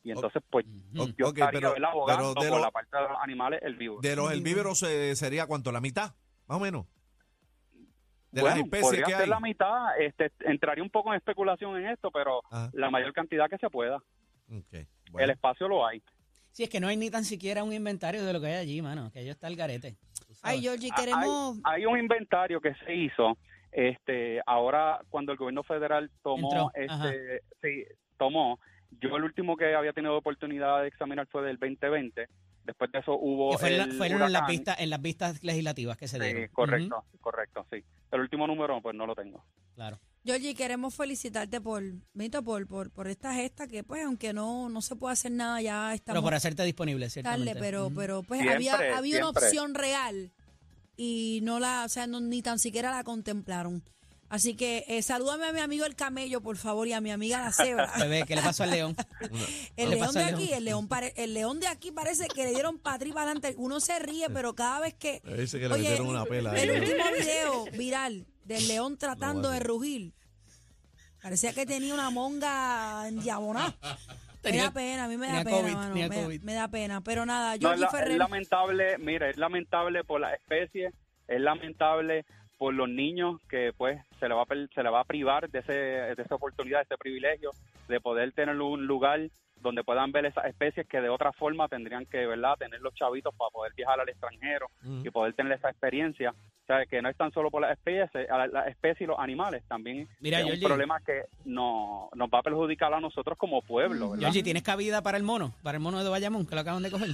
Y 0.02 0.10
entonces, 0.10 0.42
pues, 0.50 0.66
yo 0.92 1.04
estaría 1.28 1.68
abogando 1.68 2.34
pero 2.34 2.42
de 2.42 2.48
por 2.48 2.58
lo- 2.58 2.64
la 2.64 2.70
parte 2.72 2.96
de 2.96 3.02
los 3.04 3.18
animales 3.22 3.62
herbívoros. 3.62 4.02
De 4.02 4.16
los 4.16 4.32
Herbívoros. 4.32 4.82
eh, 4.82 5.14
sería 5.14 5.46
cuánto, 5.46 5.70
la 5.70 5.80
mitad, 5.80 6.14
más 6.48 6.56
o 6.56 6.60
menos. 6.60 6.86
De 8.32 8.42
las 8.42 8.56
especies 8.58 8.82
podría 8.86 9.04
que 9.04 9.12
ser 9.12 9.22
hay. 9.22 9.28
la 9.28 9.40
mitad, 9.40 10.00
este, 10.00 10.32
entraría 10.40 10.82
un 10.82 10.90
poco 10.90 11.10
en 11.12 11.16
especulación 11.18 11.76
en 11.76 11.88
esto, 11.90 12.10
pero 12.10 12.40
Ajá. 12.50 12.70
la 12.72 12.90
mayor 12.90 13.12
cantidad 13.12 13.48
que 13.50 13.58
se 13.58 13.68
pueda. 13.70 14.00
El 15.18 15.30
espacio 15.30 15.68
lo 15.68 15.86
hay. 15.86 16.02
Sí, 16.52 16.64
es 16.64 16.68
que 16.68 16.80
no 16.80 16.88
hay 16.88 16.96
ni 16.96 17.10
tan 17.10 17.24
siquiera 17.24 17.62
un 17.62 17.72
inventario 17.72 18.24
de 18.24 18.32
lo 18.32 18.40
que 18.40 18.48
hay 18.48 18.54
allí, 18.54 18.82
mano, 18.82 19.10
que 19.12 19.20
ello 19.20 19.30
está 19.32 19.46
el 19.46 19.56
garete. 19.56 19.96
Ay, 20.42 20.60
Georgie, 20.62 20.90
Hay- 20.92 21.04
queremos... 21.04 21.58
Hay, 21.64 21.86
un 21.86 21.98
inventario 21.98 22.60
que 22.60 22.74
se 22.84 22.94
hizo, 22.94 23.38
este, 23.70 24.40
ahora 24.46 25.00
cuando 25.10 25.32
el 25.32 25.38
gobierno 25.38 25.62
federal 25.62 26.10
tomó, 26.22 26.48
Entró, 26.74 26.94
ajá. 26.94 27.10
este, 27.10 27.42
sí, 27.62 27.84
tomó. 28.18 28.58
Yo 29.00 29.16
el 29.16 29.22
último 29.24 29.56
que 29.56 29.74
había 29.74 29.92
tenido 29.92 30.16
oportunidad 30.16 30.82
de 30.82 30.88
examinar 30.88 31.26
fue 31.28 31.42
del 31.44 31.56
2020. 31.58 32.26
Después 32.64 32.90
de 32.92 32.98
eso 32.98 33.14
hubo 33.16 33.56
fue 33.56 33.70
en 33.70 33.78
la- 33.78 33.84
el 33.84 33.92
fueron 33.92 34.22
en 34.22 34.32
las, 34.32 34.46
vistas, 34.48 34.80
en 34.80 34.90
las 34.90 35.00
vistas 35.00 35.42
legislativas 35.44 35.96
que 35.96 36.08
se 36.08 36.18
Sí, 36.18 36.24
dieron. 36.24 36.48
correcto, 36.48 37.04
correcto, 37.20 37.66
sí. 37.70 37.82
El 38.10 38.20
último 38.20 38.46
número, 38.46 38.80
pues 38.82 38.94
no 38.96 39.06
lo 39.06 39.14
tengo. 39.14 39.44
Claro. 39.76 39.98
Georgie, 40.24 40.54
queremos 40.54 40.94
felicitarte 40.94 41.60
por, 41.62 41.82
Benito, 42.12 42.42
por, 42.42 42.66
por, 42.66 42.90
por 42.90 43.08
esta 43.08 43.32
gesta 43.34 43.66
que, 43.66 43.82
pues, 43.84 44.04
aunque 44.04 44.32
no, 44.34 44.68
no 44.68 44.82
se 44.82 44.94
puede 44.94 45.14
hacer 45.14 45.32
nada, 45.32 45.62
ya 45.62 45.84
Pero 45.86 45.94
estamos 45.94 46.22
por 46.22 46.34
hacerte 46.34 46.62
disponible, 46.64 47.08
ciertamente. 47.08 47.46
tarde, 47.54 47.60
pero, 47.60 47.90
pero 47.94 48.22
pues 48.22 48.40
Siempre, 48.42 48.68
había, 48.70 48.96
había 48.98 49.16
una 49.18 49.30
opción 49.30 49.74
real 49.74 50.30
y 50.96 51.40
no 51.42 51.58
la, 51.58 51.84
o 51.86 51.88
sea, 51.88 52.06
no, 52.06 52.20
ni 52.20 52.42
tan 52.42 52.58
siquiera 52.58 52.90
la 52.90 53.02
contemplaron. 53.02 53.82
Así 54.28 54.54
que 54.54 54.84
eh, 54.86 55.02
salúdame 55.02 55.46
a 55.48 55.52
mi 55.52 55.58
amigo 55.58 55.84
el 55.86 55.96
camello, 55.96 56.40
por 56.40 56.56
favor, 56.56 56.86
y 56.86 56.92
a 56.92 57.00
mi 57.00 57.10
amiga 57.10 57.40
la 57.42 57.50
cebra. 57.52 57.90
Bebé, 57.98 58.24
¿qué 58.28 58.36
le 58.36 58.42
pasó 58.42 58.62
al 58.62 58.70
león? 58.70 58.94
El 59.20 59.28
¿Qué 59.74 59.86
le 59.88 59.96
león 59.96 60.14
de 60.14 60.22
aquí, 60.22 60.44
león? 60.46 60.54
el 60.58 60.64
león, 60.66 60.88
pare- 60.88 61.12
el 61.16 61.34
león 61.34 61.58
de 61.58 61.66
aquí 61.66 61.90
parece 61.90 62.28
que 62.28 62.44
le 62.44 62.50
dieron 62.50 62.76
y 62.76 62.78
para 62.78 63.22
adelante. 63.22 63.54
Uno 63.58 63.80
se 63.80 63.98
ríe, 63.98 64.28
pero 64.30 64.54
cada 64.54 64.78
vez 64.80 64.94
que. 64.94 65.20
Dice 65.36 65.58
que 65.58 65.66
le 65.68 65.74
Oye, 65.74 65.82
metieron 65.82 66.06
una 66.06 66.24
pela. 66.26 66.52
el 66.60 66.70
ahí. 66.70 66.78
último 66.78 67.04
video 67.18 67.64
viral 67.76 68.26
del 68.50 68.66
león 68.68 68.98
tratando 68.98 69.48
No, 69.48 69.54
de 69.54 69.60
rugir. 69.60 70.12
Parecía 71.22 71.52
que 71.52 71.66
tenía 71.66 71.94
una 71.94 72.10
monga 72.10 73.06
endiabonada. 73.08 73.74
Me 74.42 74.50
Tenía- 74.50 74.62
da 74.64 74.70
pena, 74.70 75.04
a 75.04 75.08
mí 75.08 75.18
me 75.18 75.26
da 75.26 75.44
tenía 75.44 75.44
pena, 75.44 75.60
COVID, 75.60 75.74
mano, 75.74 75.88
tenía 75.92 76.08
me, 76.08 76.22
COVID. 76.22 76.40
me 76.42 76.54
da 76.54 76.68
pena. 76.68 77.00
Pero 77.02 77.26
nada, 77.26 77.48
No, 77.50 77.54
es, 77.54 77.60
Georgie 77.60 77.80
la- 77.80 77.86
es 77.86 77.92
Ferrer. 77.92 78.16
lamentable, 78.18 78.96
mira, 78.98 79.28
es 79.28 79.36
lamentable 79.36 80.02
por 80.02 80.18
la 80.18 80.32
especie, 80.32 80.92
es 81.28 81.40
lamentable 81.42 82.24
por 82.56 82.72
los 82.72 82.88
niños 82.88 83.38
que 83.50 83.74
pues 83.76 84.00
se 84.18 84.28
le 84.30 84.34
va 84.34 84.42
a, 84.42 84.46
per- 84.46 84.70
se 84.74 84.82
le 84.82 84.88
va 84.88 85.00
a 85.00 85.04
privar 85.04 85.50
de, 85.50 85.58
ese, 85.58 85.72
de 85.74 86.22
esa 86.22 86.36
oportunidad, 86.36 86.78
de 86.78 86.84
ese 86.84 86.96
privilegio 86.96 87.50
de 87.88 88.00
poder 88.00 88.32
tener 88.32 88.58
un 88.58 88.86
lugar 88.86 89.20
donde 89.56 89.84
puedan 89.84 90.10
ver 90.10 90.24
esas 90.24 90.46
especies 90.46 90.86
que 90.88 91.02
de 91.02 91.10
otra 91.10 91.32
forma 91.34 91.68
tendrían 91.68 92.06
que, 92.06 92.24
¿verdad?, 92.24 92.54
tener 92.58 92.80
los 92.80 92.94
chavitos 92.94 93.34
para 93.34 93.50
poder 93.50 93.74
viajar 93.74 94.00
al 94.00 94.08
extranjero 94.08 94.68
Ujú. 94.82 95.02
y 95.04 95.10
poder 95.10 95.34
tener 95.34 95.52
esa 95.52 95.68
experiencia. 95.68 96.34
O 96.70 96.76
sea, 96.76 96.86
que 96.86 97.02
no 97.02 97.08
es 97.08 97.16
tan 97.16 97.32
solo 97.32 97.50
por 97.50 97.62
las 97.62 97.72
especies, 97.72 98.08
la- 98.28 98.46
las 98.46 98.68
especies 98.68 99.00
y 99.00 99.06
los 99.06 99.18
animales, 99.18 99.64
también 99.66 100.08
Mira, 100.20 100.38
es 100.40 100.46
un 100.54 100.60
problema 100.60 101.00
que 101.00 101.22
no, 101.44 102.08
nos 102.14 102.28
va 102.28 102.38
a 102.38 102.42
perjudicar 102.42 102.94
a 102.94 103.00
nosotros 103.00 103.36
como 103.36 103.60
pueblo, 103.62 104.10
¿verdad? 104.10 104.22
Georgie, 104.26 104.44
¿tienes 104.44 104.62
cabida 104.62 105.02
para 105.02 105.16
el 105.18 105.24
mono? 105.24 105.52
Para 105.64 105.78
el 105.78 105.82
mono 105.82 106.04
de 106.04 106.08
Bayamón, 106.08 106.46
que 106.46 106.54
lo 106.54 106.60
acaban 106.60 106.84
de 106.84 106.92
coger. 106.92 107.10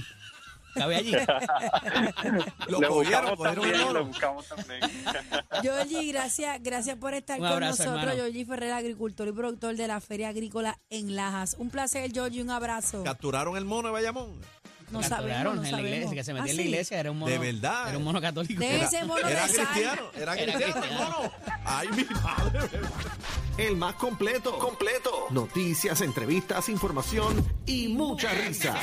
Cabe 0.75 0.95
allí. 0.97 1.11
Lo 2.67 2.79
Le 2.79 2.87
cogieron, 2.87 3.35
también, 3.37 3.79
mono. 3.79 3.93
le 3.93 3.99
buscamos 4.01 4.47
también. 4.47 4.79
Georgie, 5.63 6.11
gracias, 6.11 6.61
gracias 6.61 6.97
por 6.97 7.13
estar 7.15 7.39
Un 7.41 7.47
con 7.47 7.59
nosotros. 7.61 7.95
hermano. 7.95 8.11
Georgie 8.13 8.45
Ferrer, 8.45 8.71
agricultor 8.73 9.27
y 9.27 9.31
productor 9.31 9.75
de 9.75 9.87
la 9.87 9.99
Feria 10.01 10.29
Agrícola 10.29 10.77
en 10.91 11.15
Lajas. 11.15 11.55
Un 11.57 11.69
placer, 11.71 12.11
Georgie, 12.11 12.43
un 12.43 12.51
abrazo. 12.51 13.03
¿Capturaron 13.03 13.57
el 13.57 13.65
mono 13.65 13.87
de 13.87 13.93
Bayamón? 13.93 14.39
No 14.89 15.01
La 15.01 15.07
sabemos, 15.09 15.55
no 15.55 15.63
en 15.65 15.71
la 15.71 15.81
iglesia, 15.81 16.15
que 16.15 16.23
se 16.23 16.31
Ah, 16.31 16.35
metía 16.35 16.51
en 16.51 16.57
la 16.57 16.63
iglesia, 16.63 16.99
era 16.99 17.11
un 17.11 17.19
mono. 17.19 17.31
De 17.31 17.37
verdad. 17.37 17.89
Era 17.89 17.97
un 17.97 18.03
mono 18.05 18.21
católico. 18.21 18.59
De 18.59 18.81
ese 18.83 19.03
mono 19.03 19.27
Era 19.27 19.45
de 19.47 19.53
cristiano, 19.53 20.01
era 20.15 20.33
Era 20.33 20.33
cristiano 20.33 20.65
el 20.65 20.73
cristiano. 20.81 21.17
mono. 21.19 21.31
Ay, 21.65 21.87
mi 21.89 22.03
madre. 22.05 22.69
El 23.57 23.75
más 23.75 23.95
completo. 23.95 24.57
Completo. 24.57 25.27
Noticias, 25.31 25.99
entrevistas, 26.01 26.69
información 26.69 27.45
y 27.65 27.89
mucha 27.89 28.33
risa. 28.33 28.75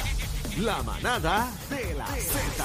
La 0.58 0.82
manada 0.82 1.48
de 1.70 1.94
la 1.94 2.06
Z. 2.06 2.62